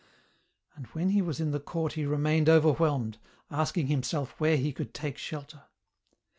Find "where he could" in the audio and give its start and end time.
4.39-4.95